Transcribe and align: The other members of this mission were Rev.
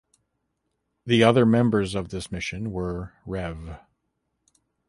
The 1.05 1.23
other 1.23 1.45
members 1.45 1.93
of 1.93 2.09
this 2.09 2.31
mission 2.31 2.71
were 2.71 3.13
Rev. 3.23 3.77